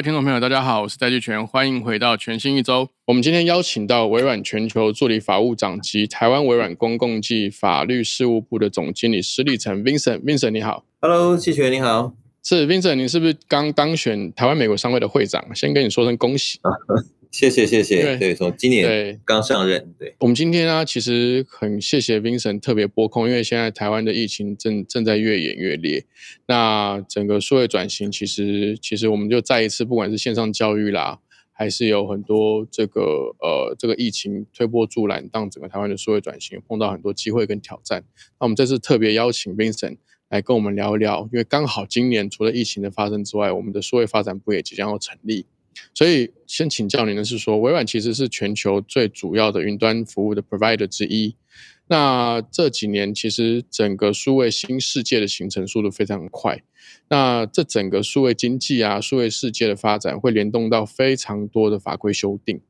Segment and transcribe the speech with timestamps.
[0.00, 2.88] 位听众朋友，大家好，我是戴季全，欢迎回到全新一周。
[3.04, 10.22] 我们今天邀请到微软全球助理法务长及台湾微软公共暨法律事务部的总经理施立成 Vincent。
[10.22, 12.14] Vincent 你好，Hello，季全你好。
[12.42, 15.54] 是 Vincent，你是不是刚当选台湾美国商会的会长？
[15.54, 16.58] 先跟你说声恭喜。
[17.30, 18.16] 谢谢谢谢。
[18.16, 19.94] 对，从今年刚上任。
[19.98, 26.04] 对，我们今天呢，其实很谢谢 Vincent 特别拨空，因为现在台湾的疫情正正在越演越烈。
[26.46, 31.20] 那整个数位转型，其实其实我们就再一次，不管是线上教育啦，
[31.52, 33.00] 还是有很多这个
[33.40, 38.04] 呃这个疫情推波助澜，让整个台湾的数位转型碰到很多机会跟挑战。
[38.40, 39.96] 那我们这次特别邀请 Vincent。
[40.30, 45.44] 来跟我们聊一聊，因为刚好今年除了疫情的发生之外，我们的数位发展部也即将要成立，
[45.94, 51.34] 所以先请教您的是说，微软其实是全球最主要的云端服务的 provider 之一。
[51.88, 56.62] 那这几年其实整个数位新世界的形成速度非常快，
[57.08, 62.60] 那这整个数位经济啊，数位世界的发展会联动到非常多的法规修订。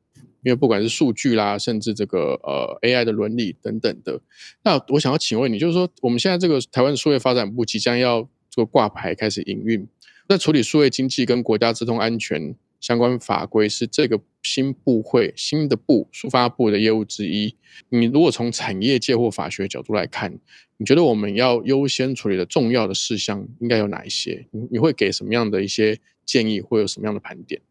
[0.43, 4.19] 因为不管是数据啦，甚至这个呃 AI 的伦理等等的，
[4.63, 9.87] 那我想要请问你，就是说我们现在这个台湾数位发展部即将要做挂牌开始营运，
[10.27, 17.55] 在处理数位经济跟国家自动安全相关法规是这个新部会新的部数发部的业务之一。
[17.89, 20.37] 你如果从产业界或法学角度来看，
[20.77, 24.47] 你觉得我们要优先处理的重要的事项应该有哪一些？
[24.51, 27.61] 你你会给什么样的一些建议，会有什么样的盘点？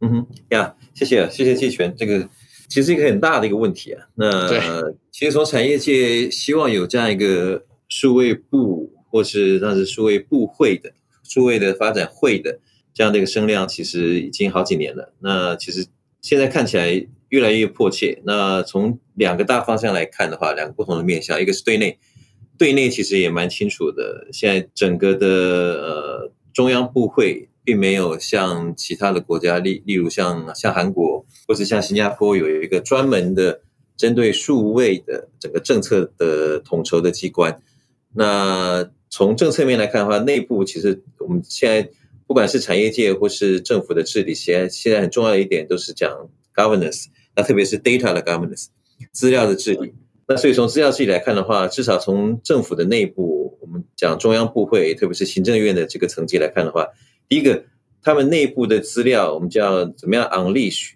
[0.00, 2.26] 嗯哼呀，谢谢谢谢季全，这个
[2.68, 4.06] 其实一个很大的一个问题啊。
[4.14, 4.48] 那
[5.10, 10.92] 其实从产业界希望有这样一个数位部，或是那是数位部会的
[11.24, 12.60] 数位的发展会的
[12.94, 15.12] 这样的一个声量，其实已经好几年了。
[15.20, 15.86] 那其实
[16.20, 18.20] 现在看起来越来越迫切。
[18.24, 21.98] 那从两个大方向来看的话，两个不同的面向，一个是对内，
[22.58, 24.28] 对内其实也蛮清楚的。
[24.32, 27.48] 现在整个的呃中央部会。
[27.62, 33.60] 并没有像其他的国家，例例如像像韩国或者像新加坡，有一个专门的
[33.98, 37.60] 针对数位的整个政策的统筹的机关。
[38.14, 41.90] 那从政策面来看的话，内部其实我们现在
[42.30, 46.08] 不管是产业界或是政府的治理，现在现在很重要的一点都是讲
[46.54, 48.66] governance，那特别是 data 的 governance，
[49.10, 49.92] 资料的治理。
[50.28, 56.86] 那所以从资料治理来看的话，至少从政府的内部，我们讲中央部会，特别是行政院的这个层级来看的话。
[57.28, 57.64] 第一个，
[58.00, 60.92] 他们内部的资料，我们叫怎么样 unleash，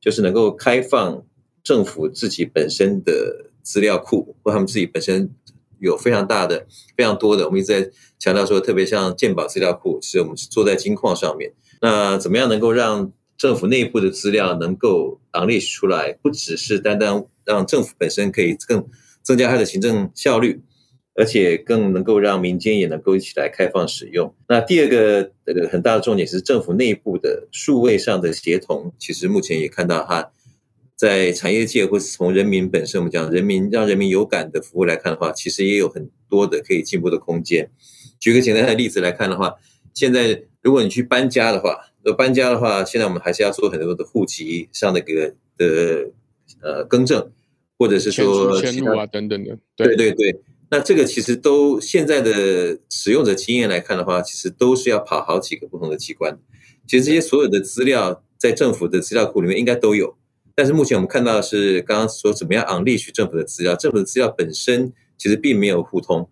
[0.00, 1.24] 就是能够开放
[1.62, 5.30] 政府自己本身的资料库，或他们自己本身
[5.78, 6.66] 有非常大的、
[6.96, 7.46] 非常多的。
[7.46, 7.88] 我们一直在
[8.22, 11.52] 强调说，特别像鉴宝资料库，是我们是坐在金矿上面。
[11.80, 18.86] 那怎么样能够让政府内部的资料能够 unleash 出来，不只是单单让政府本身可以更
[19.24, 20.62] 增加它的行政效率。
[21.14, 24.34] 而且更能够让民间也能够一起来开放使用。
[24.48, 28.94] 那第二个这个很大的重点是政府内部的数位上的协同。
[28.98, 30.30] 其实目前也看到哈，
[30.96, 37.70] 在产业界或是从人民本身，我们讲人民让人民有感的服务来看的话，其实也有很多的可以进步的空间。
[38.22, 39.56] 举个简单的例子来看的话，
[39.92, 46.12] 现在如果你去搬家的话，那搬家的话，现在我们还是要做很多的户籍上的个的
[46.60, 47.32] 呃更正，
[47.76, 49.58] 或者是说迁入啊等等的。
[49.74, 50.40] 对对对。
[50.70, 56.38] 那这个其实都现在的使用者经验来看的话，其实都是要跑好几个不同的机关。
[56.86, 60.16] 其实这些所有的资料在政府的资料库里面应该都有，
[60.54, 66.28] 但是目前我们看到的是刚刚说怎么样 unleash 政府的资料，政府的资料本身其实并没有互通，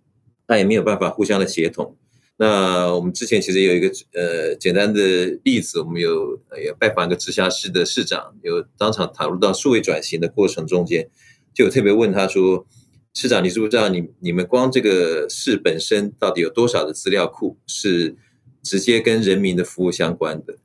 [0.50, 1.96] 它也没有办法互相的协同。
[2.36, 11.08] 那我们之前其实有一个呃简单的例子，我们有也拜访一个直辖市的市长，有当场讨论到数位转型的过程中间，
[11.54, 12.66] 就有特别问他说。
[13.12, 18.16] 市长，你知不知道你你们光这个市本身到底有多少的资料库是
[18.62, 20.58] 直接跟人民的服务相关的？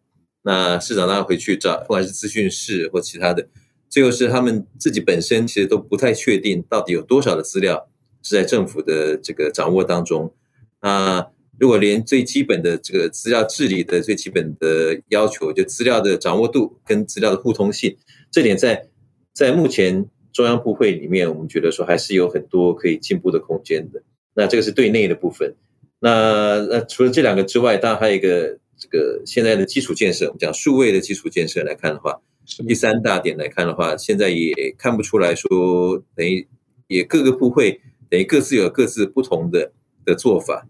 [0.43, 3.47] 那市长当然回去找，不管是资讯室或其他的，
[3.89, 7.89] 最后是他们自己本身其实都不太确定到底有多少的资料
[8.25, 10.33] 是在政府的这个掌握当中。
[10.81, 11.25] 那
[11.57, 17.95] 如果连最基本的这个资料治理的最基本的要求，就资料的掌握度跟资料的互通性，
[18.29, 18.89] 这点在
[19.33, 20.09] 在目前。
[20.35, 24.03] 中央部会里面，我们觉得说还是有很多可以进步的空间的。
[24.33, 25.55] 那这个是对内的部分。
[26.01, 32.19] 那那除了这两个之外，当然还有一个这个现在的基础建设，我们讲数位的基础建设来看的话，
[32.67, 36.45] 第三大点来看的话，现在也看不出来说等于
[36.89, 37.79] 也各个部会
[38.15, 39.73] 等于各自有各自不同的
[40.05, 40.65] 的做法。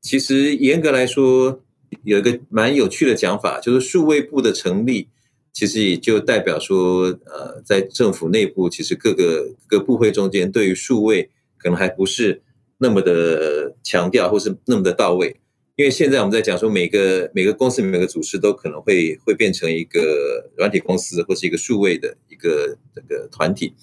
[0.00, 1.60] 其实严格来说，
[2.04, 5.08] 有一个蛮有趣的讲法，就是数位部的成立，
[5.52, 12.42] 其实也就代表说，呃，在政府内部，其实各个各部会中间对于数位可能还不是
[12.78, 15.34] 那么的强调，或是那么的到位。
[15.74, 23.74] 因为现在我们在讲说，每个每个公司每个组织都可能会会变成一个软体公司，或是一个数位的一个这个团体。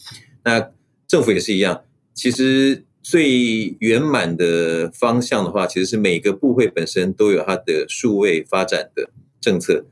[0.46, 0.72] 那
[1.06, 9.10] 政府也是一样，其实最圆满的方向的话，其实是每个部会本身都有它的数位发展的
[9.40, 9.86] 政策，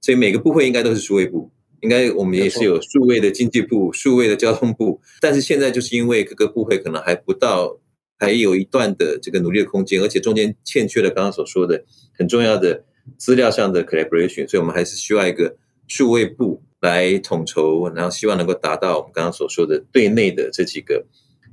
[0.00, 1.50] 所以每个部会应该都是数位部，
[1.80, 7.78] 应该我们也是有数位的经济部、数位的交通部，但是现在就是因为各个部会可能还不到。
[8.16, 11.84] 还有一段的这个努力的空间，而且中间欠缺了刚刚所说的
[12.16, 12.84] 很重要的
[13.18, 15.56] 资料上的 collaboration，所以我们还是需要一个
[15.88, 21.04] 数位部来统筹，然后希望能够达到我们刚刚所说的对内的这几个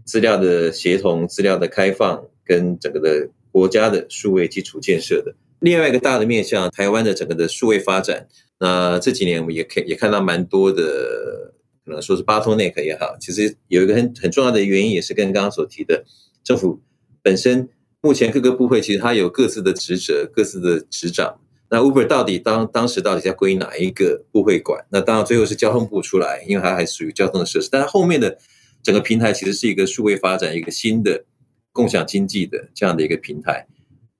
[0.06, 5.33] 资料的协同、资料的开放跟整个的国家的数位基础建设的。
[5.59, 8.27] 另外一个大的面向，台湾的整个的数位发展，
[8.59, 11.53] 那这几年我们也可也看到蛮多的，
[11.86, 16.03] 可能说是巴托内克也好，其实有一个很很重要的原因，也是跟刚刚所提的。
[16.44, 16.81] 政府
[17.21, 17.69] 本身
[18.01, 21.39] 目前各个部会其实它有各自的职责、各自的职掌。
[21.69, 24.83] 那 Uber 到底当当时到底在归哪一个部会管？
[24.89, 27.69] 那当然最后是交通部出来，因为它还属于交通的设施。
[27.71, 28.38] 但是后面的
[28.83, 31.25] 整个平台其实是一个数位发展、一个新的
[31.72, 33.68] 共享经济的这样的一个平台。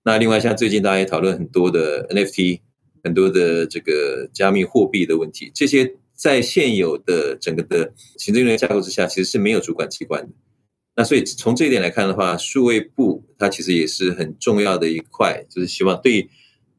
[0.04, 2.60] 那另外像最近大家也讨论很多的 NFT、
[3.04, 10.30] 很多的这个加密货币的问题，这些在现有的整个的行政院架构之下，其实是没有主管机关的。
[10.96, 16.30] 那所以从这一点来看的话，数位部它其实也是很重要的一块，就是希望对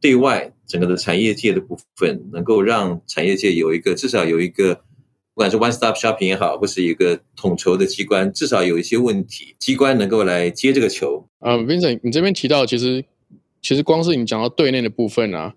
[0.00, 4.84] 对外整个的产业界的部分，能够让产业界有一个至少有一个，
[5.34, 11.26] 不管是 one stop shopping 也好，或是一个统筹的机关，至少有一些问题，机关能够来接这个球。
[11.38, 13.04] 啊，Vincent，你这边提到，其实
[13.60, 15.54] 其实光是你讲到对内的部分啊，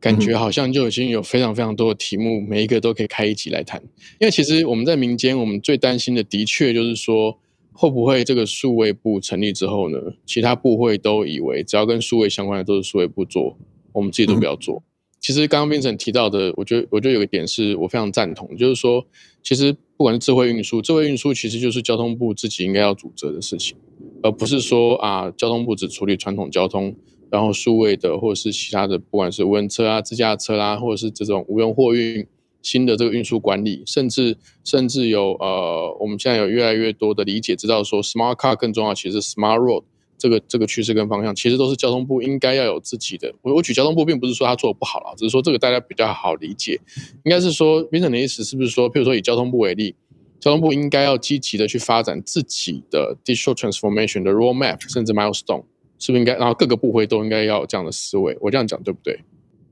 [0.00, 3.82] 感觉好像就已经有非常非常多的题目，每一个都可以开一集来谈。
[4.18, 7.38] 因为其实我们在民间，我们最担心的，的确就是说。
[7.74, 9.98] 会不会这个数位部成立之后呢？
[10.26, 13.56] 其他部会都以为只要跟数位相关的都是数位部做，
[13.92, 14.82] 我们自己都不要做。
[15.22, 19.06] 其实刚刚编程提到的，我觉得我觉得有个点是我非常赞同，就是说，
[19.42, 23.76] 其实不管是智慧运输，智慧运输其实就是交通部自己应该要主责的事情，
[24.22, 26.94] 而不是说啊，交通部只处理传统交通，
[27.30, 32.26] 然后数位的或者是其他的，不管是无人车啊、自驾车啦，或者是这种无人货运。
[32.64, 39.82] 新的这个运输管理，甚至甚至有呃，我们现在有越来越多的理解，知道说 smart car 更重要，其实 smart road
[40.22, 43.34] 这个这个趋势跟方向，其实都是交通部应该要有自己的。
[43.42, 46.78] 我我举交通部，并不是说他做的不好了，只是说这个大家比较好理解。
[47.24, 49.96] 应该是说，Vincent 的意思是不是说，譬如说以交通部为例，
[50.38, 55.64] 交通部应该要积极的去发展自己的 digital transformation 的 roadmap，甚至 milestone，
[55.98, 56.36] 是不是应该？
[56.36, 58.38] 然后各个部会都应该要有这样的思维。
[58.40, 59.18] 我这样讲对不对？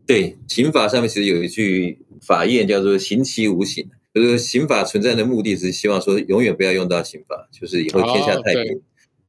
[0.04, 8.82] 对，刑法上面其实有一句法谚叫做“刑其无形”，就是刑法存在的目的是希望说永远不要用到刑法，就是以后天下太平。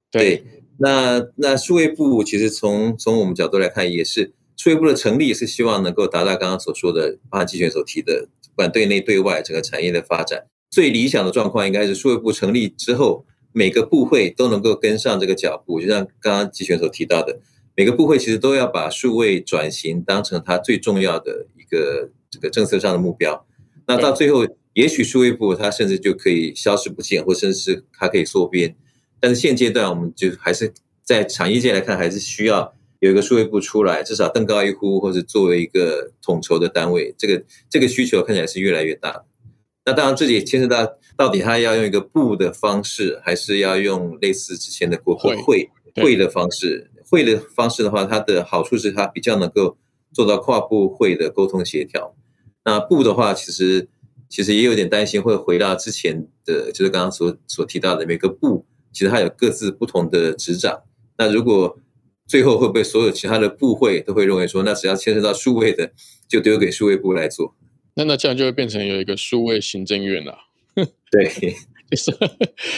[0.09, 0.44] 对，
[0.81, 17.39] 那那数位部其实从从我们角度来看，也是数位部的成立是希望能够达到刚刚所说的，包含季选所提的，不管对内对外整个产业的发展，最理想的状况应该是数位部成立之后，每个部会都能够跟上这个脚步，就像刚刚季选所提到的。
[17.74, 23.46] 每个部会其实都要把数位转型当成它最重要的一个这个政策上的目标。
[23.88, 28.75] 那到最后，也许数位部它甚至就可以消失不见，或甚至是它可以缩编。
[29.22, 30.74] 但是现阶段，我们就还是
[31.04, 37.16] 在产业界来看，还是需要有一个数位部出来，至少登高一呼，或者作为一个统筹的单位。
[37.18, 39.24] 这个这个需求看起来是越来越大。
[39.86, 46.90] 那当然，这也牵涉到到底他要用一个部的方式，还是要用类似之前的国会会会的方式。
[47.10, 49.78] 会的方式的话，它的好处是它比较能够
[50.13, 52.16] 做到跨部会的沟通协调。
[52.63, 53.90] 那部的话，其实
[54.30, 60.81] 其实也有点担心会回到之前的，就是刚刚所所提到的每个部，其实它有各自不同的执掌。
[61.17, 61.77] 那如果
[62.27, 65.91] 最后会不会所有其他的部会都会认为说，那只要牵涉到数位的，
[66.27, 67.55] 就丢给数位部来做？
[67.95, 70.38] 那那这样就会变成有一个数位行政院了。
[71.10, 71.55] 对。
[71.93, 72.10] 是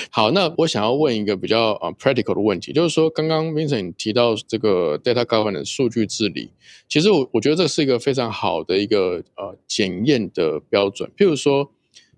[0.09, 6.49] 好，那我想要问一个比较啊 practical 的问题，就是说刚刚 Vincent 提到这个 data governance 数据治理，
[6.89, 11.11] 其实我我觉得这是一个非常好的一个呃检验的标准。
[11.15, 11.71] 譬如说，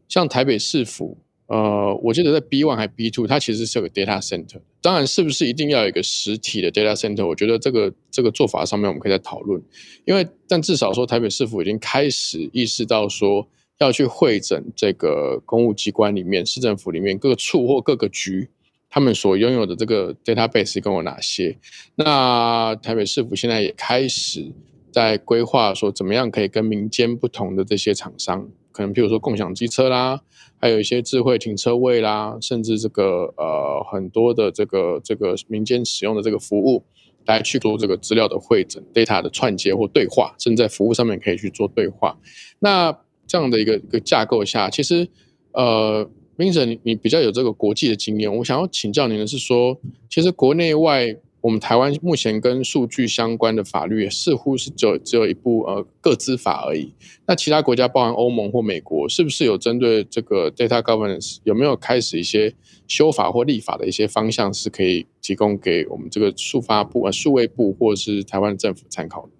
[0.08, 4.60] 像台北市府，呃，我记得在 B one 还 B two，它其实是有个 data center。
[4.82, 7.28] 当然，是不是一定要有一个实体的 data center？
[7.28, 9.62] 我觉得这个这个做法上面我们可以再讨论。
[10.06, 13.48] 因为但至少说台北市府已经开始意识到说。
[13.80, 18.48] 要去会诊这个公务机关里面、市政府里面各个处或各个局，
[18.90, 21.58] 他们所拥有的这个 database 跟有哪些。
[21.96, 24.50] 那台北市府现在也开始
[24.94, 30.20] 在规划说，怎么样可以跟民间不同的这些厂商，可能譬如说共享机车啦，
[30.60, 36.84] 还有一些智慧停车位啦，甚至这个呃很多的这个这个民间使用的这个服务。
[37.28, 42.16] 来去做这个资料的会诊、data 的串接或对话，甚至在服务上面可以去做对话。
[42.60, 45.08] 那这样的一个一个架构下，其实
[45.54, 49.76] 呃，Vincent，你你比较有这个国际的经验，我想要请教您的是说，
[50.08, 51.18] 其实国内外。
[51.46, 56.92] 我们台湾目前跟数据相关的法律似乎是只有只有一部呃个资法而已。
[57.28, 62.52] 那其他国家，包含欧盟或美国，是不是有针对这个 data governance 有没有开始一些
[62.88, 69.32] 修法或立法的一些方向，是可以提供给我们这个数发部呃数位部或是台湾政府参考的？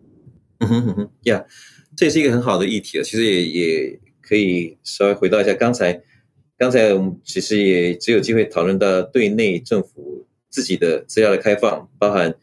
[0.60, 1.44] 嗯哼哼哼，呀，
[1.98, 3.02] 这也是一个很好的议题啊。
[3.04, 6.04] 其实也也可以稍微回到一下刚才，
[6.56, 10.28] 刚才我们其实也只有机会讨论到对内政府。
[10.56, 12.34] 自己的资料的开放，包含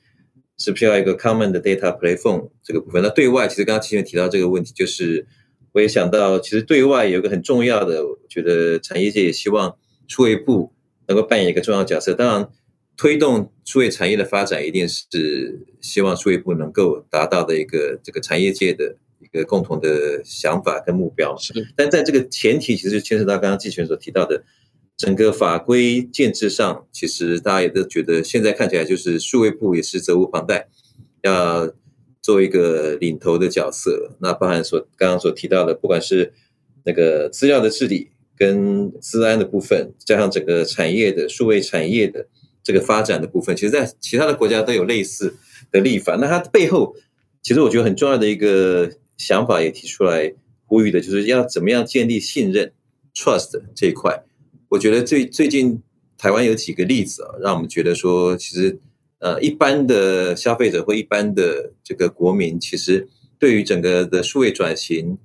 [0.58, 3.02] 是不是要一个 common 的 data platform 这个部分。
[3.02, 5.26] 那对外，其实刚刚齐源提到这个问题，就是
[5.72, 9.74] 我也想到，其实对外有一个很重要的，我觉得产业界也希望
[10.06, 10.70] 数位部
[11.08, 12.12] 能够扮演一个重要角色。
[12.12, 12.50] 当然，
[12.98, 21.34] 推动数位产业的发展，一定是希望数位部能够达到的一个这个产业界的一个共同的想法跟目标。
[21.38, 24.44] 是，但在这个前提，其实牵涉到刚刚季权所提到的。
[24.96, 30.68] 整个法规建制上，其实大家也都觉得，现在看起来就是数位部也是责无旁贷，
[31.22, 31.72] 要
[32.20, 34.16] 做一个领头的角色。
[34.20, 36.32] 那包含所刚刚所提到的，不管是
[36.84, 42.28] 那个资料的治理跟资安的部分，加上整个产业的数位产业的
[42.62, 45.34] 这个发展的部分，其实在其他的国家都有类似
[45.72, 46.16] 的立法。
[46.16, 46.94] 那它背后，
[47.42, 50.32] 其实我觉得很重要的一个想法也提出来
[50.66, 52.72] 呼吁的，就是要怎么样建立信任
[53.14, 54.22] （trust） 这一块。
[54.72, 55.82] 我觉得最最近
[56.16, 58.78] 台湾有几个例子啊，让我们觉得说，其实
[59.18, 63.06] 呃，一般的消费者或一般的这个国民，其实
[63.38, 65.18] 对于整个的数位转型，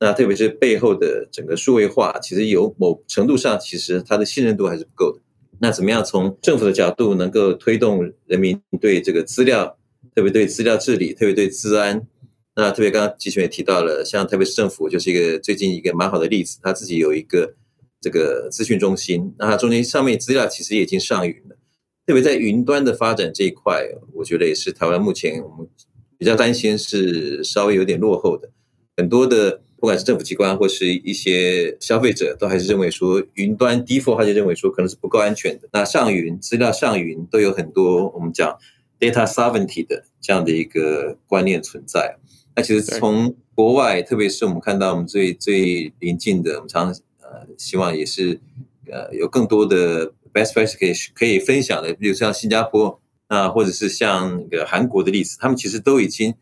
[0.00, 5.20] 那特别是背后的整个数位化，其实有某程度上，其实他的信任度还是不够的。
[5.58, 9.76] 那怎么样从政府的角度能够推动人民对这个资料，
[10.14, 12.06] 特别对资料治理，特别对治安，
[12.56, 17.52] 那特别刚刚季群也提到了，像特别是政府就是一个最近一个蛮好的例子，他自己有一个。
[18.04, 21.56] 这个资讯中心，那它中间上面资料其实也已经上云了，
[22.06, 23.82] 特别在云端的发展这一块，
[24.12, 25.66] 我觉得也是台湾目前我们
[26.18, 28.50] 比较担心是稍微有点落后的。
[28.94, 35.66] 很多的不管是政府机关或是一些消费者，都还是认为说云端 default 他就认为说可能是不够安全的。
[35.72, 38.54] 那上云资料上云都有很多我们讲
[39.00, 42.18] data sovereignty 的这样的一个观念存在。
[42.54, 46.94] 那其实从国外，特别是我们看到我们最最临近的，我们常。
[47.58, 48.40] 希望也是，
[48.90, 56.34] 呃，有更多的 best practice 可以可以分享的，比如像新加坡啊，或者是像那个韩国的例子，他们其实都已经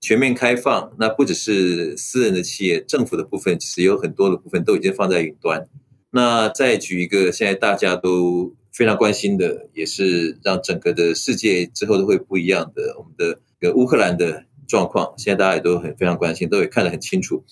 [0.00, 0.92] 全面开放。
[0.98, 5.68] 那不只是私人的企业，政府的部分其实有很多的部分都已经放在云端。
[6.10, 17.44] 那再举一个现在大家都非常关心的，也是让整个的世界之后都会不一样的，我们的个乌克兰的状况，现在大家也都很非常关心，都也看得很清楚，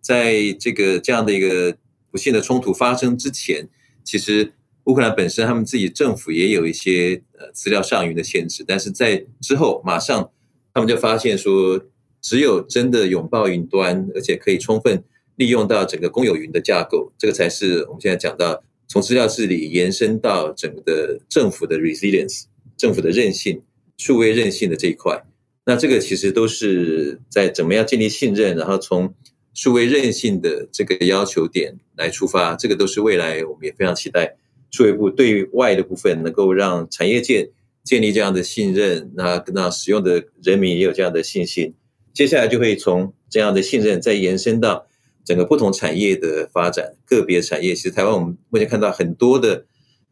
[0.00, 1.76] 在这个这样的一个。
[2.10, 3.68] 不幸的冲突发生之前，
[4.04, 4.52] 其实
[4.84, 10.30] 乌克兰本身他们自己政府也有一些呃资料上云的限制，但是在之后马上
[10.72, 11.80] 他们就发现说，
[12.20, 15.02] 只有真的拥抱云端，而且可以充分
[15.36, 22.44] 利用到整个公有云的架构，这个才是我们现在讲到从资料治理延伸到整个的政府的 resilience，
[22.76, 23.62] 政府的韧性、
[23.98, 25.22] 数位韧性的这一块。
[25.66, 29.12] 那这个其实都是在怎么样建立信任，然后从
[29.58, 34.36] 数位韧性的这个要求点来出发，这个都是未来我们也非常期待
[34.70, 37.50] 数位部对外的部分能够让产业界
[37.82, 41.74] 建立这样的信任，那那使用的人民也有这样的信心。
[42.14, 44.86] 接下来就会从这样的信任再延伸到
[45.24, 47.74] 整个不同产业的发展，个别产业。
[47.74, 49.66] 其实台湾我们目前看到很多的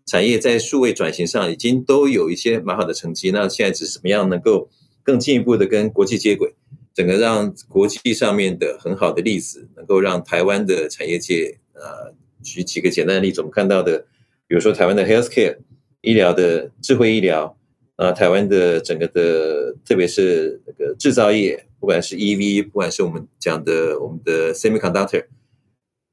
[0.06, 4.68] 产业在数位转型上已经都有一些蛮好的成绩，那现在只是怎么样能够
[5.04, 6.52] 更进一步的跟国际接轨。
[6.96, 14.06] 整个让国际上面的很好的例子，能够让台湾的产业界，呃，举几个简单的例子，我们看到的，
[14.48, 15.58] 比如说台湾的 healthcare
[16.00, 17.54] 医疗的智慧医疗，
[17.96, 25.26] 啊，台湾的整个的，特别是那个制造业，不管是 EV，不管是我们讲的我们的 semiconductor，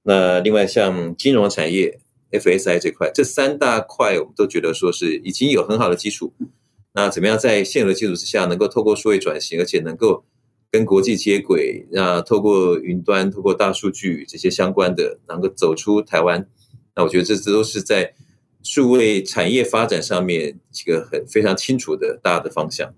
[0.04, 6.34] 那另外像金融产业 FSI 这块，这三大块我们都觉得说是已经有很好的基础，
[6.94, 10.26] 那怎么样在现有的基础之下，能够透过数位转型，而且能够
[10.74, 16.48] 跟国际接轨，那透过云端、透过大数据这些相关的，能够走出台湾，
[16.96, 18.16] 那我觉得这这都是在
[18.64, 22.92] 数位产业发展上面几个很非常清楚的大的方向。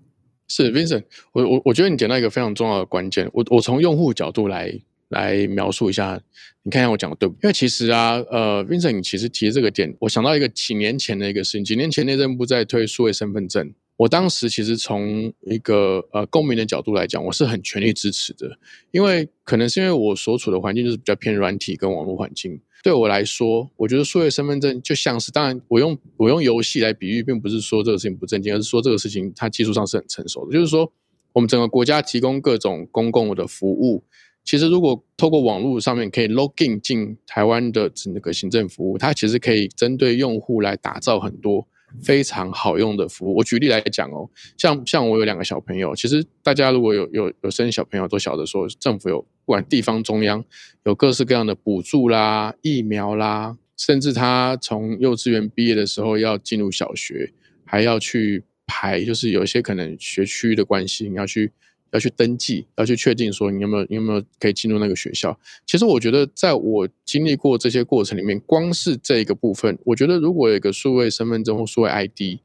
[0.48, 3.28] 是 Vincent，我我我觉得你讲到一个非常重要的关键。
[3.34, 4.72] 我我从用户角度来
[5.10, 6.18] 来描述一下，
[6.62, 7.34] 你看一下我讲的对不？
[7.42, 11.62] 因为其实啊，呃，Vincent，你其实提这个点，我想到一个几年前的一个事情。
[11.62, 18.58] 几年前内政部在推数位身份证，我当时其实从一个呃公民的角度来讲，我是很全力支持的，
[18.90, 22.60] 因为可能是因为我所处的环境就是比较偏软体跟网络环境。
[22.82, 30.52] 对我来说，我觉得数位身份证就像是，当然我用我用游戏来比喻，并不是说这个事情不正经，而是说这个事情它技术上是很成熟的。
[30.52, 30.92] 就是说，
[31.32, 34.04] 我们整个国家提供各种公共的服务，
[34.44, 41.66] 其实如果透过网络上面可以 login 进台湾的那个行政服务，它其实可以针对用户来打造很多。
[42.02, 43.36] 非常好用的服务。
[43.36, 50.44] 我举例来讲哦，像像我有两个小朋友，其实大家如果有有有生小朋友，都晓得说，政府有不管地方中央
[50.84, 57.32] 有各式各样的补助啦、疫苗啦，甚至他从幼稚园毕业的时候要进入小学，
[57.64, 61.52] 还要去排，就是有一些可能学区的关系，你要去。
[61.92, 65.38] 要去登记，要去确定说你有没有你有没有可以进入那个学校。
[65.64, 72.40] 其实我觉得，在我经历过这些过程里面，光是这一个部分，我觉得如果有一个数位身份证或数位 ID，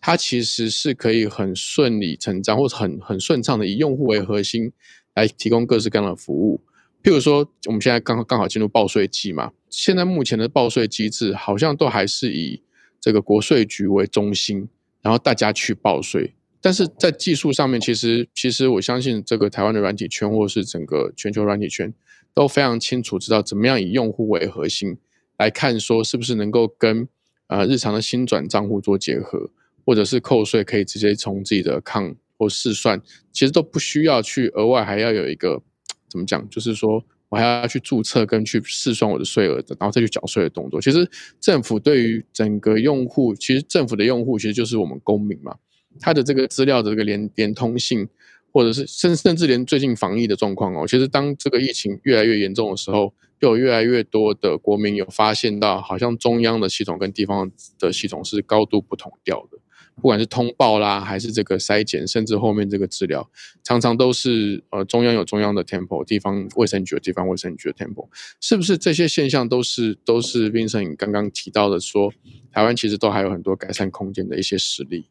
[0.00, 4.72] 它其实是可以很顺理成章或者很很顺畅的以用户为核心
[5.14, 6.60] 来提供各式各样的服务。
[7.02, 12.62] 譬如说，我们现在刚刚好进入报税季嘛，现在目前的报税机制好像都还是以
[13.00, 14.68] 这个国税局为中心，
[15.00, 16.34] 然后大家去报税。
[16.62, 21.92] 但是在技术上面，其实其实我相信这个台湾的软体圈，或是整个全球软体圈，
[22.32, 24.96] 都非常清楚知道怎么样以用户为核心
[25.38, 27.08] 来看，说是不是能够跟
[27.48, 29.50] 呃日常的新转账户做结合，
[29.84, 33.02] 或者是扣税可以直接从自己的抗或试算，
[33.32, 35.60] 其实都不需要去额外还要有一个
[36.08, 40.80] 怎么讲，就是说我还要去注册跟去试算我的税额的，然后再去缴税的动作。
[40.80, 45.56] 其实政府对于整个用户，其实政府的用户其实就是我们公民嘛。
[46.00, 48.08] 它的这个资料的这个连连通性，
[48.52, 59.58] 或者是甚甚至连最近防疫的状况哦，其实当这个疫情越来越严重的时候，就有越来越多的国民有发现到，好像中央的系统跟地方的系统是高度不同调的，
[59.96, 63.28] 不管是通报啦，还是这个筛检，甚至后面这个治疗，
[63.64, 68.08] 常常都是呃中央有中央的 tempo，地方卫生局有地方卫生局的 tempo，
[68.40, 72.12] 是不是这些现象都是都是 Vincent 刚刚提到的说，
[72.52, 75.06] 台湾其实都还有很多改善空间的一些实例。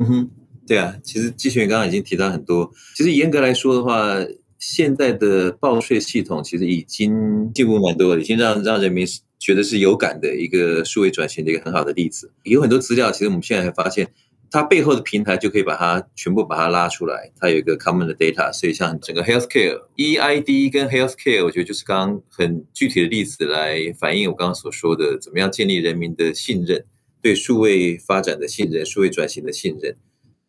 [0.00, 0.30] 嗯哼，
[0.66, 2.72] 对啊，其实季璇刚刚已经提到很多。
[2.96, 4.16] 其实严格来说的话，
[4.58, 9.06] 现在的报税系统其实已经进步蛮多，已经让让人民
[9.38, 12.32] 觉得是有感的一个数位转型的一个很好的例子。
[12.44, 14.08] 有很多资料，其实我们现在还发现，
[14.50, 18.50] 它背后的平台就可以把它全部把它拉出来，它有一个 common 的 data。
[18.52, 26.86] 所以像整个 healthcare EID 跟 healthcare，我觉得就是刚刚很具体的例子来反映我刚刚所说的，怎么样建立人民的信任。
[27.22, 29.96] 对数位发展的信任，数位转型的信任，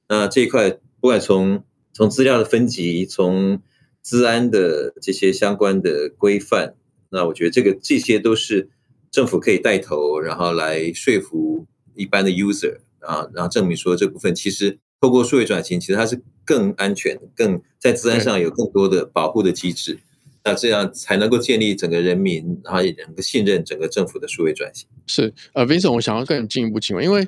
[0.07, 3.62] 那这一块不管从从资料的分级，从
[4.01, 6.75] 资安的这些相关的规范，
[7.10, 8.69] 那我觉得这个这些都是
[9.12, 19.99] 政府可以带头，然后来说服一般的 user 啊，然后证明说这部分其实透过数位转型，其实它是更安全、更在资安上有更多的保护的机制。
[20.43, 24.88] 那这样才能够建立整个人民，然后也能够信任整个政府的数位转型。
[25.06, 27.21] 是，呃，Vincent，我想要更进一步请问，因为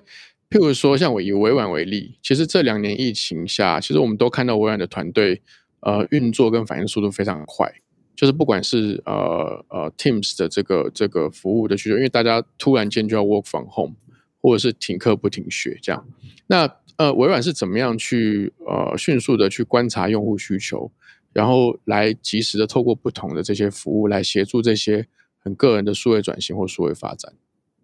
[0.49, 5.41] 譬如说，像我以微软为例，其实这两年疫情下，其实我们都看到微软的团队，
[5.81, 7.71] 呃，运作跟反应速度非常快，
[8.15, 13.95] 就是不管是呃呃 Teams 的这个这个服务的需求，因为大家突然间就要 work from home，
[14.41, 16.07] 或者是停课不停学这样，
[16.47, 20.91] 那呃，微软是怎么样去呃迅速的去观察用户需求？
[21.33, 25.07] 然后来及时的透过不同的这些服务来协助这些
[25.39, 27.33] 很个人的数位转型或数位发展，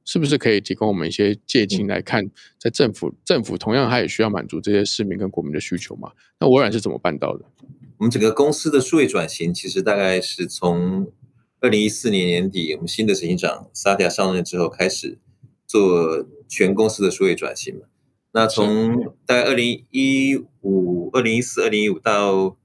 [0.06, 6.12] 是不是可以提供我们一些借鉴来看，在政府政府同样它也需要满足这些市民跟国民的需求嘛？
[6.40, 7.46] 那微软是怎么办到的？
[7.98, 11.12] 我们整个公司的数位转型其实大概是从
[11.60, 15.18] 二零一四年年底我们新的执行长萨迪亚上任之后开始
[15.68, 17.82] 做全公司的数位转型嘛。
[18.32, 22.56] 那从大概二零一五、二零一四、二零一五到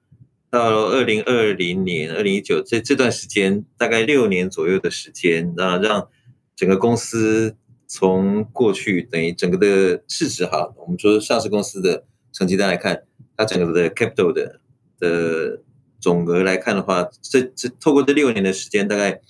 [0.55, 6.09] 到二零二零年、二零一九这这段时间，大概六年左右的时间，那让
[6.55, 7.57] 整个公司
[7.89, 13.03] 从过去等于整个的市值哈，我们说上市公司的成绩单来看，
[13.37, 14.61] 它整个的 capital 的
[15.01, 15.61] 的
[15.99, 19.21] 总额来看的话，这这透过这六年的时间，大概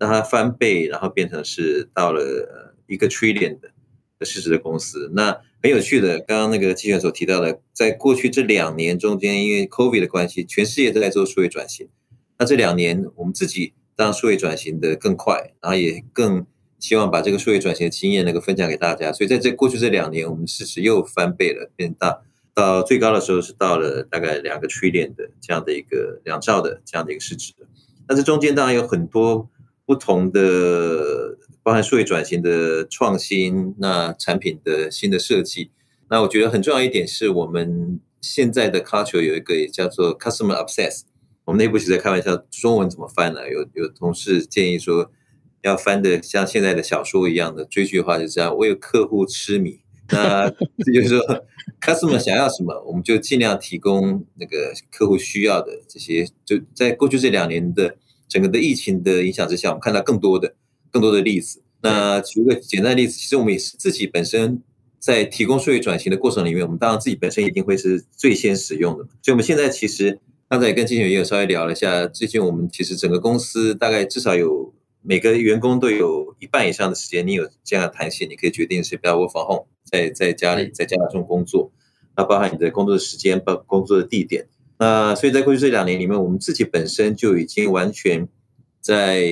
[0.00, 3.60] 让它翻倍，然后变成是到了一个 trillion
[4.18, 5.38] 的市值的公司，那。
[5.62, 11.88] 很有趣的，刚刚那个季选所提到的，在过去这两年中间，因为 COVID 的关系，全世界都在做数位转型。
[12.38, 16.44] 那这两年，我们自己当数位转型的更快，然后也更
[16.80, 19.12] 希望把这个数位转型的经验能够分享给大家。
[19.12, 22.22] 所以在这过去这两年，我们市值又翻倍了，变大。
[22.54, 27.54] 到最高的时候是到了大概两个 trillion 的这样的一个两兆的这样的一个市值，
[28.06, 29.48] 那这中间当然有很多
[29.86, 35.70] 不同的，包含数位转型的创新，那产品的新的设计，
[36.10, 41.02] 那我觉得很重要一点是我们现在的 culture 有一个也叫做 customer obsess，
[41.44, 43.48] 我们内部其实在开玩笑，中文怎么翻呢？
[43.48, 45.10] 有有同事建议说
[45.62, 49.80] 要翻的像现在的小说一样的追剧的话，就这样为客户痴迷。
[50.10, 51.20] 那这就是说
[51.80, 56.26] ，customer 想要什么，我们就尽量提供那个客户需要的这些。
[56.44, 57.96] 就在过去这两年的
[58.28, 60.54] 整个的疫情的影响之下，我们看到更多的、
[60.92, 61.60] 更多的例子。
[61.80, 64.62] 那举个简单的例子，其实我们也是自己本身
[65.00, 69.04] 在提供数据转型的过程里面，我们当然自己本身一定会是最先使用的。
[69.20, 79.66] 所以我们现在其实刚才也跟金选也有稍微聊了一下，最近我们其实整个公司大概至少有每个员工都有一半以上的时间，你有这样的弹性，你可以决定是不要 work from home。
[79.84, 81.70] 在在家里，在家中工作，
[82.16, 84.46] 那包含你的工作的时间，包工作的地点。
[84.78, 88.26] 那所以在过去这两年里面，我们自己本身就已经完全
[88.82, 89.24] 在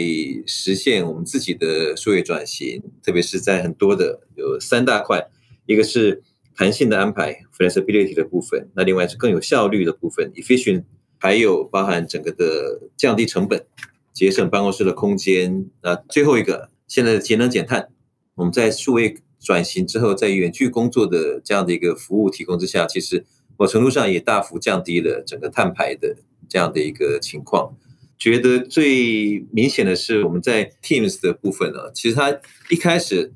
[0.47, 5.29] 实现我们自己的数位转型，特别是在很多的有三大块，
[5.67, 6.23] 一个是
[6.57, 10.85] 弹性的安排 （flexibility） 的部分，那另外是更有效率的部分 （efficient），
[11.19, 13.67] 还有包含整个的降低成本、
[14.15, 15.67] 节省办公室的空间。
[15.83, 17.91] 那最后一个，现在的节能减碳，
[18.37, 19.19] 我们在数位。
[19.43, 23.25] 转型之后，在远距工作的这样的一个服务提供之下，其实
[23.57, 26.15] 某程度上也大幅降低了整个碳排的
[26.47, 27.75] 这样的一个情况。
[28.21, 33.33] 觉得最明显的是，我们在 Teams 的部分呢，其实它一开始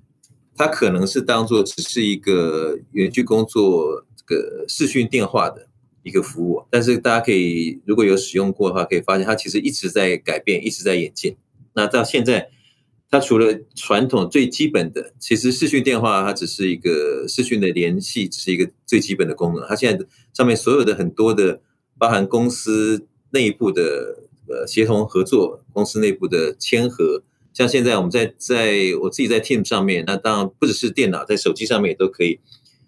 [0.55, 5.67] 它可能是当做只是一个远距工作这个视讯电话的
[6.05, 11.37] 一个服务，但是大家可以如果有使用过的话，可以发现它其实一直在改变，一直在演进。
[11.75, 12.51] 那到现在。
[13.11, 19.65] 它除了传统最基本的，其实视讯电话它只是一个视讯的联系，只是一个最基本的功能。
[19.69, 21.61] 它现在上面所有的很多的，
[21.97, 32.41] 包含公司内部的呃协同合作，公司内部的签合，像现在我们在在我自己在 Team 上面，那当然不只是电脑，在手机上面也都可以。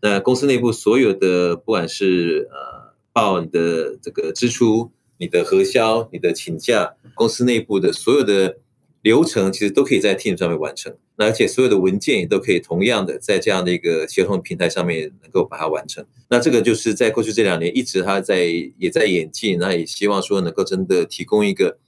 [0.02, 8.58] 那公司内部所有的，不管是呃报你的这个支出、你的核销、你的请假，公司内部的所有的。
[9.06, 16.04] 流程其实都可以在 Team 上面完成，那而且所有的文件也都可以同样的在这样的一个协同平台上面能够把它完成。
[16.28, 21.78] 那这个就是在过去这两年一直它在也在演进，那也希望说能够真的提供一个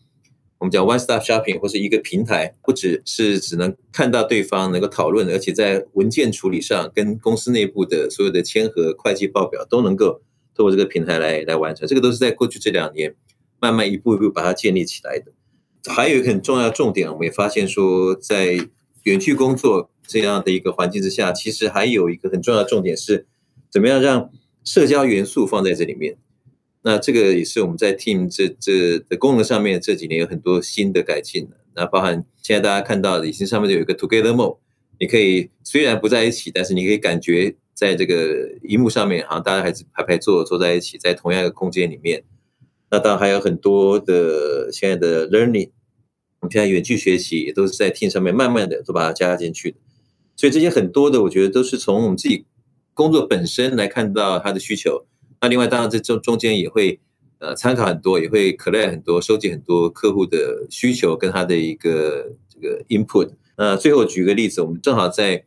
[0.58, 10.22] 我们讲 One Stop Shopping 或是一个平台，不只是只能看到对方能够讨论，而且在文件处理上跟公司内部的所有的签合、会计报表都能够
[10.54, 11.88] 通过这个平台来来完成。
[11.88, 13.16] 这个都是在过去这两年
[13.58, 15.32] 慢慢一步一步把它建立起来的。
[15.86, 18.58] 还有一个很重要重点，我们也发现说，在
[19.04, 23.26] 远距工作这样的一个环境之下，其实还有一个很重要的重点是，
[23.70, 24.30] 怎么样让
[24.64, 26.16] 社交元素放在这里面。
[26.82, 31.48] 那这个也是我们在 Team 这这的功能上面这几年有很多新的改进。
[31.74, 34.58] 那包含现在大家看到的，已经上面有一个 Together Mode，
[35.00, 42.24] 你可以虽然不在一起，但是你可以感觉在这个荧幕上面，好像大家还是排排坐坐在一起，在同样一个空间里面。
[42.90, 45.70] 那当然还有很多的现在的 Learning。
[46.40, 49.76] 我们现在远距学习也都是在 Team 上面慢慢的都把它加进去的，
[50.36, 52.44] 所以这些很多的，我觉得都是从我们自己
[52.94, 55.04] 工作本身来看到它的需求。
[55.40, 57.00] 那另外当然这中中间也会
[57.40, 63.30] 呃参考很多，也会 collect 很多，收集很多客户的需求跟他的一个这个 input。
[63.56, 65.44] 那最后举个例子，我们正好在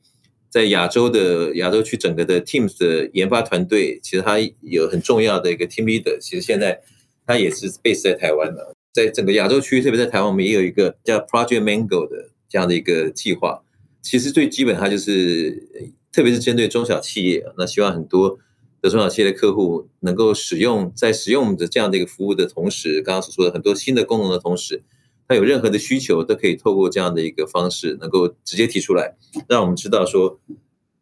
[0.50, 6.82] 在亚洲的亚洲区整个的 Teams 的研发团队，其实它有很重要的一个 team leader，其实现在
[7.32, 8.74] 他也是 base 在台湾的。
[8.94, 13.64] 在整个亚洲区，特别在台湾，我们也有一个叫 Project Mango 的这样的一个计划。
[14.02, 18.38] 其实最基本，它就是特别是针对中小企业，那希望很多
[18.82, 24.84] 的中小企业的客户能够使用，在使用我们的这样的一个服务的同时，刚刚所说的很多新的功能的同时，
[25.26, 29.16] 它有任何的需求，都可以透过这样的一个方式，能够直接提出来，
[29.48, 30.38] 让我们知道说，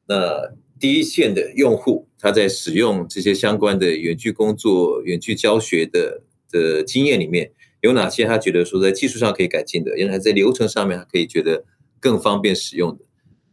[0.08, 7.52] 那第一线的用户他在使用这些相关的远距工作、远距教学的的经验里面。
[7.82, 11.64] 有哪些他觉得说在技术上可以改进的，原来在流程上面他可以觉得
[12.00, 13.06] 更方便使用的。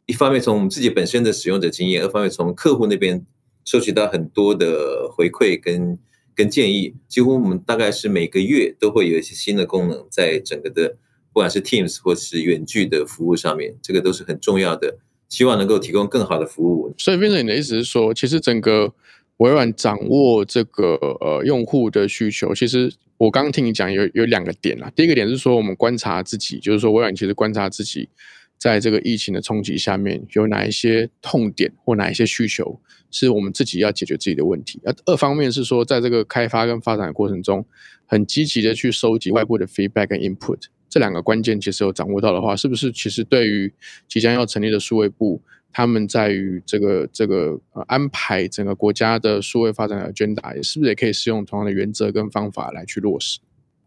[0.07, 3.25] 一方面从我们自己本身的使用者经验，二方面从客户那边
[3.65, 5.97] 收集到很多的回馈跟
[6.35, 6.95] 跟建议。
[7.07, 10.97] 几乎我们大概是每个月都会有一些新的功能，在整个的
[11.33, 16.95] 不管是 Teams 或是远距的服务上面，这个都是很重要的，希望能够提供更好的服务。
[16.99, 18.93] 所以变成你的意思是说，其实整个
[19.39, 22.93] 微软掌握这个呃用户的需求，其实。
[23.19, 28.11] 我刚听你讲有有两个点啦，第一个点是说我们观察自己，就是说微软其实观察自己
[28.59, 32.79] 在这个疫情的冲击下面，有哪一些痛点或哪一些需求，
[33.11, 34.83] 是我们自己要解决自己的问题。
[34.85, 37.65] 而二方面是说，在这个开发跟发展的过程中，
[38.05, 43.73] 很积极的去收集外部的 feedback 跟 input，这两个关键其实有掌握到的话，是不是其实对于
[44.09, 53.39] 即将要成立的数位部，他们在于这个这个呃安排整个国家的数位发展的 agenda，也是不是也可以适用同样的原则跟方法来去落实？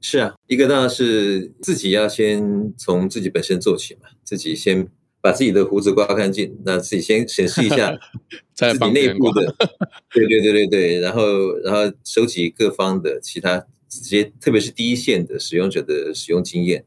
[0.02, 4.88] 是啊，一个当然是自己要先从自己本身做起嘛，自己先
[5.20, 7.98] 把自己的胡子刮干净，那自己先审视一下
[8.56, 9.54] 自己内部的，
[10.14, 16.86] 对对对对对，然后然后收集各方的其他直接，特别是第一线的使用者的使用经验，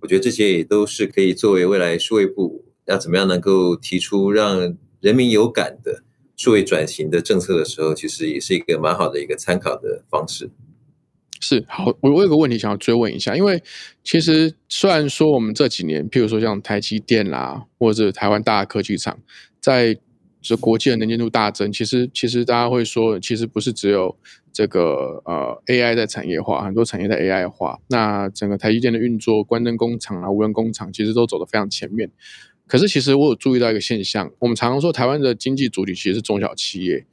[0.00, 6.04] 我觉得这些也都是可以作为未来数位部要怎么样能够提出让人民有感的
[6.36, 10.50] 数位转型的政策的时候，其实也是一个蛮好的一个参考的方式。
[11.40, 13.62] 是好，我我有个问题想要追问一下，因为
[14.02, 19.18] 其实虽然说我们这几年，譬如说像台积电啦，或者台湾大科技厂，
[19.60, 19.98] 在
[20.40, 24.16] 这国际的能见度大增，其实其实大家会说，其实不是只有
[24.54, 32.08] 这个呃 AI 在产业化，很多产业在 AI 化，那整个台积电的运作、关灯工厂啊、无人工厂，其实都走得非常前面。
[32.66, 37.04] 可是其实我有注意到一个现象，我们常常说台湾的经济主体其实是中小企业。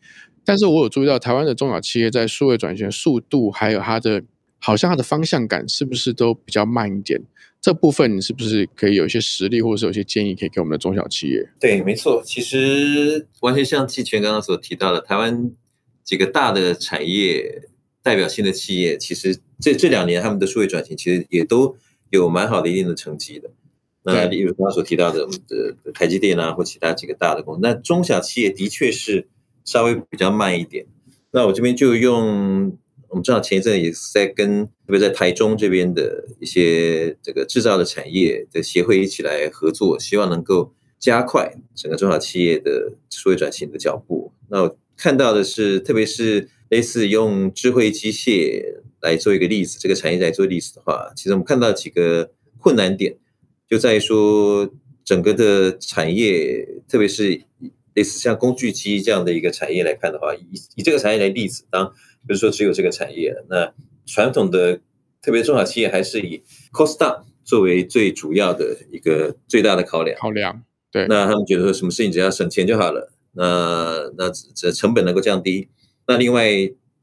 [0.45, 4.23] 但是我有注意到，台湾的中小企业在数位转型速度，还有它的，
[4.59, 7.19] 好像它的方向感，是不是都比较慢一点？
[7.59, 11.47] 这部分你是不是可以有一些实力，或者是有些建议可以给我们的中小企业？
[11.59, 15.51] 对，没错，其实完全像季全刚刚所提到的，台湾
[16.03, 17.63] 几个大的产业
[18.03, 21.75] 代表性的企业，其实这这两年他们的数位转型，其实也都
[22.09, 23.49] 有蛮好的一定的成绩的。
[24.03, 29.27] 那例如刚刚所提到的，我们的台积电啊，或其他几个大的公司，那中小企业的确是。
[29.63, 30.87] 稍微比较慢一点，
[31.29, 32.75] 那我这边就用
[33.09, 44.33] 我们知道前一阵也是在跟特别在台中这边的一些这个制造的产业的协会一起来合作，希望能够加快整个中小企业的数位转型的脚步。
[44.49, 48.61] 那我看到的是，特别是类似用智慧机械
[49.01, 53.17] 来做一个例子，这个产业来做例子的话，其实我们看到几个困难点，
[53.67, 54.69] 就在于说
[55.03, 57.41] 整个的产业，特别是。
[57.93, 61.91] 类似像工具机这样的一个产业来看的话，以以这个产业来例子，当
[62.25, 63.73] 比如说只有这个产业，那
[64.05, 64.79] 传统的
[65.21, 70.17] 特别中小企业还是以 cost down 作为最主要的一个最大的考量。
[70.17, 75.69] 考量对，那他们觉得说什么事情只要省钱就好了，那那这成本能够降低。
[76.07, 76.49] 那另外，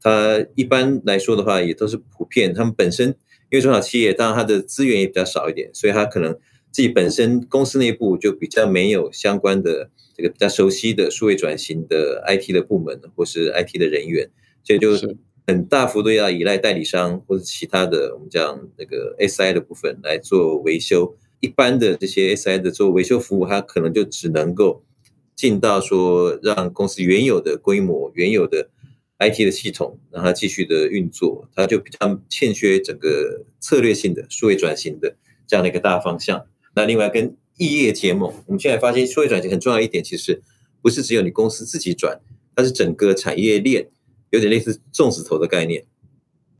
[0.01, 3.07] 它一般来说的话，也都是普遍，他们本身
[3.49, 6.33] 因为中小企业，当然它的资源也比较少一点，所以它可能
[6.71, 9.89] 自己本身公司内部就比较没有相关的。
[10.15, 14.29] 这个比较熟悉的数位转型的 IT 的部门或是 IT 的人员，
[14.65, 14.91] 所以就
[15.47, 21.15] 很大幅度要依赖代理商或者其他的我们讲那个 SI 的部分来做维修。
[21.39, 24.83] 一般的这些 SI 的做维修服务，它可能就只能够
[25.39, 28.69] 进到说让公司原有的规模、原有的
[29.19, 35.15] IT 的系统让它继续的运作，它就比较欠缺整个策略性的数位转型的
[35.47, 36.45] 这样的一个大方向。
[36.75, 40.41] 那另外跟异业结盟，我们现在发现数位转型很重要一点，其实
[40.81, 42.19] 不是只有你公司自己转，
[42.53, 43.87] 它是整个产业链，
[44.31, 45.85] 有点类似粽子头的概念。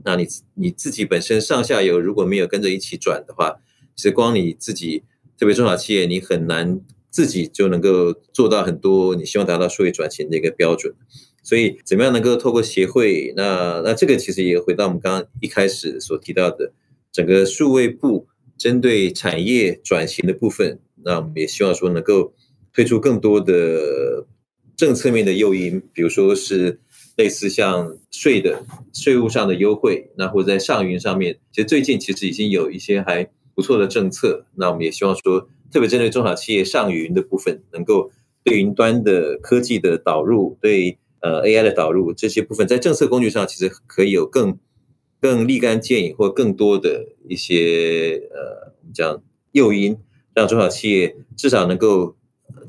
[0.06, 3.58] 那你你自己本身上下游如果没有跟着一起转的话，
[3.98, 5.04] 其实光你自己
[5.38, 10.94] 特别中小企业，你很难自己就能够做到很多你希望达到数位转型的一个标准。
[11.42, 13.34] 所以怎么样能够透过协会？
[13.36, 16.74] 那那这个其实也回到我们刚刚一开始所提到的
[17.12, 20.80] 整个数位部针对产业转型的部分。
[21.04, 22.34] 那我们也希望说能够
[22.74, 24.28] 推出更多的
[24.76, 26.80] 政策面的诱因，比如说是
[27.16, 34.46] 类似像税的税务上的优惠，那或者在上云上面，其实最近其实已经有一些还不错的政策。
[34.56, 38.12] 那我们也希望说，特别针对中小企业上云的部分，能够
[38.44, 44.58] 对云端的科技的导入，对呃 AI 的导入这些部分，在政策工具上其实可以有更
[45.22, 49.98] 更立竿见影或更多的一些呃我们讲诱因。
[50.36, 52.16] 让中小企业至少能够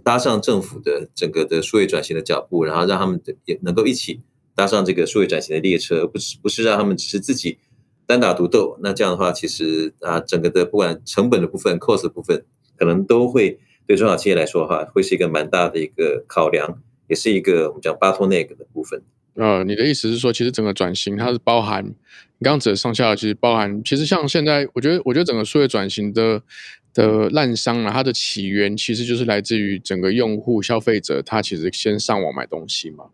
[0.02, 4.22] 搭上政府的整个的数位转型的脚步，然后让他们也能够一起
[4.56, 7.58] 搭上这个数位转型的列车，不是不是让他们只是自己
[8.06, 8.76] 单打独斗。
[8.82, 12.44] 那这样的话，其实啊，整个的不管成本的部分、cost 的部分，
[12.80, 19.02] 可能都会对中小企业来说哈，会是一个蛮大的一个考量，也是一个我们讲巴托内克的部分。
[19.34, 26.42] 呃，你的意思是说，其实整个转型它是包含你刚刚指的上下，其实包含，其实像现在，我觉得，我觉得整个数位转型的
[26.92, 33.04] 的烂商啊，它的起源其实就是来自于整个用户消费者，他其实先上网买东西嘛，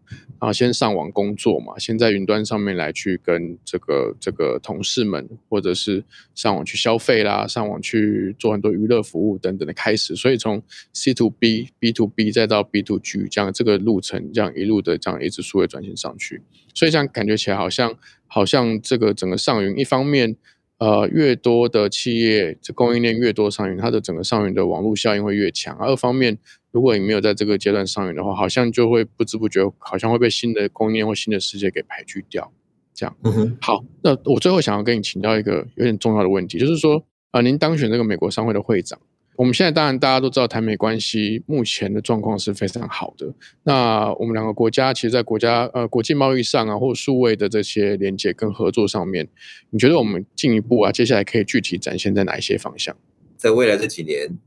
[0.41, 6.03] 然后先上网工作嘛，先在云端上面来去跟这个这个同事们，或者是
[6.35, 10.63] 上网去消费啦，上网去做很多娱乐服务等等的开始，所以从
[10.95, 16.41] C to B、B to B 再到 B to G 这样这个路程，这样一路的这样一直数位转型上去，
[16.75, 17.95] 所以这样感觉起来好像
[18.27, 20.37] 好像这个整个上云一方面。
[20.79, 25.75] 呃，越多的企业，这供应链越多上云，它的整个上云的网络效应会越强。
[25.79, 26.37] 二方面，
[26.71, 32.53] 如果你没有在这个阶段上云的话，好像就会不知不觉，好像会被新的供应链或新的世界给排拒掉。
[32.93, 33.17] 这样，
[33.61, 38.99] 好，那我最后想要跟你请教一个有点重要的问题，就是说，啊，您当选这个美国商会的会长。
[39.37, 43.33] 我们现在当然大家都知道，台美关系目前的状况是非常好的。
[43.65, 49.29] 那我们两个国家其实，在国家呃国际贸易上啊，或数位的这些连接跟合作上面，
[49.71, 52.97] 你觉得我们进一步啊，接下来可以具体展现在哪一些方向？
[53.37, 54.39] 在未来这几年，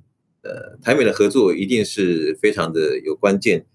[0.41, 3.65] 呃，台美的合作一定是非常的有关键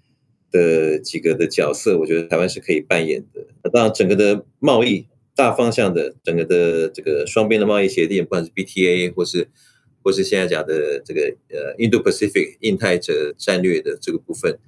[0.51, 3.47] 的几个的角色，我觉得台湾是可以扮演的。
[3.63, 9.49] 那当然，整个的贸易大方向的，整个的这个双边的贸易协定，不管是 BTA 或是
[10.05, 14.59] 或是现在讲的这个呃印度 -Pacific 印太者战略的这个部分，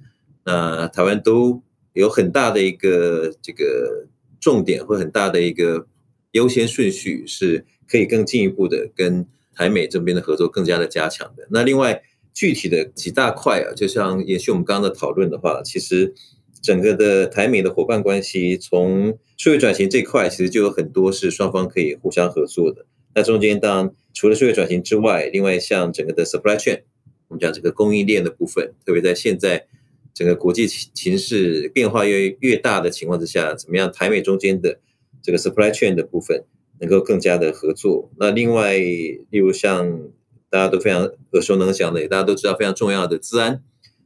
[0.43, 1.61] 那台湾都
[1.93, 4.07] 有很大的一个这个
[4.39, 5.87] 重点或很大的一个
[6.31, 11.47] 优先顺序，是可以更进一步的跟台美这边的合作更加的加强的。
[11.51, 12.01] 那另外
[12.33, 16.13] 具体的几大块啊，就像延续我们刚刚的讨论的话，其实
[16.61, 22.85] 整个的台美的伙伴关系，从数位转型这块，其实就有很多是双方可以互相合作的。
[23.15, 26.81] 那中间当然除了数位转型之外，另外像整个的 supply chain，
[27.27, 29.67] 我们讲这个供应链的部分，特别在现在
[30.11, 34.79] 整个国际形势变化越越大的情况之下，怎么样台美中间的
[35.21, 36.43] 这个 supply chain 的部分
[36.79, 38.09] 能够更加的合作？
[38.17, 40.09] 那另外，例如像
[40.49, 41.03] 大家都非常
[41.33, 43.61] 耳熟能详的，大家都知道非常重要的资安、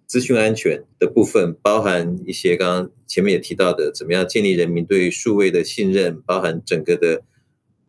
[0.05, 7.23] 资讯安全的部分，包含一些刚刚前面也提到的，怎么样建立人民对数位的信任，包含整个的。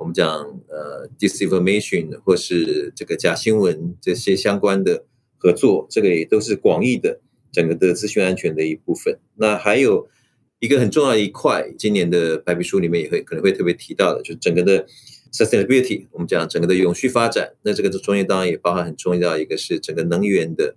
[0.03, 0.29] 我们讲
[0.67, 5.05] 呃，disinformation 或是这个假新闻这些相关的
[5.39, 7.21] 合作，这个也都是广义的
[7.53, 9.17] 整个的资讯安全的一部分。
[9.37, 10.09] 那还有
[10.59, 14.85] 一个很重要的一块，今年的白皮书里面也会可能会特别提到的，就是整个的
[15.33, 16.09] sustainability。
[16.11, 20.75] 我们讲整个的永续发展，那这个中间当然也包含很重要一个是整个能源的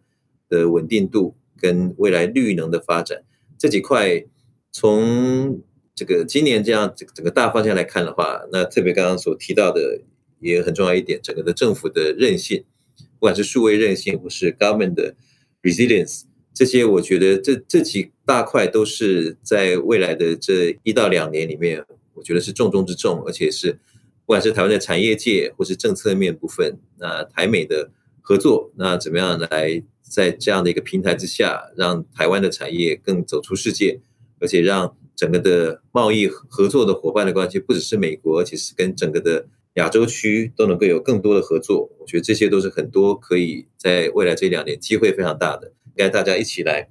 [0.47, 3.23] 的稳定度跟未来绿能的发展
[3.57, 4.23] 这几块
[4.71, 5.63] 从。
[5.95, 10.01] 这个今年这样整整个大方向来看的话，那特别刚刚所提到的
[10.39, 12.65] 也很重要一点，整个的政府的韧性，
[12.97, 15.15] 不管是数位韧性或是 government 的
[15.63, 27.89] resilience，这些我觉得这这几大块都是在未来的这一到两年里面，我觉得是重中之重，而且是不管是台湾的产业界或是政策面部分，那台美的
[28.21, 34.01] 合作，那怎么样来在这样的一个平台之下，让台湾的产业更走出世界，
[34.39, 34.95] 而且让。
[35.17, 41.89] 整个的贸易合作的伙伴的关系，不只是美国，其实跟整个的亚洲区都能够有更多的合作。
[42.01, 46.89] 我觉得这些都是很多可以在未来这两年机会非常大的，应该大家一起来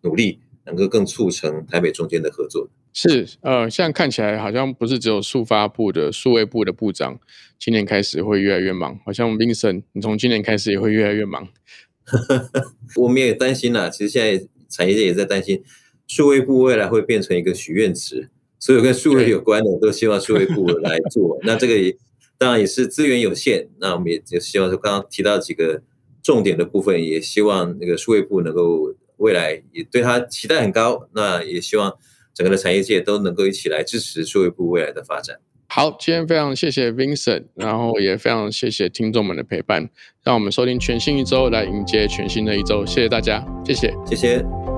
[0.00, 2.70] 努力，能够更促成台美中间的合作。
[2.94, 7.20] 是，呃，现在看起来好像不是只有数发部的数位部的部长
[7.58, 11.46] 今年开始会越来越忙，好像 Vincent，你从今年开始也会越来越忙。
[12.96, 15.62] 我们也担心了，其实现在产业界也在担心。
[16.06, 21.38] 数位部未来会变成一个许愿池，所有跟数位有关的都希望数位部来做。
[21.44, 21.96] 那这个也
[22.38, 25.82] 当然也是资源有限，那我们也就希望说刚刚提到几个
[26.22, 31.08] 重点的部分，也希望那个数位部能够未来也对它期待很高。
[31.14, 31.92] 那也希望
[32.34, 35.38] 整个的产业界都能够一起来支持数位部未来的发展。
[35.68, 39.90] 好，今天非常谢谢 Vincent，然后也非常谢谢听众们的陪伴，
[40.22, 42.86] 让我们收听全新一周来迎接全新的一周。
[42.86, 44.75] 谢谢大家，谢谢，谢谢。